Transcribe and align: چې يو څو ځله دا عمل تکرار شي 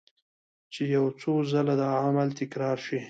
چې 0.73 0.81
يو 0.95 1.05
څو 1.19 1.31
ځله 1.51 1.75
دا 1.81 1.89
عمل 2.05 2.29
تکرار 2.39 2.77
شي 2.85 2.99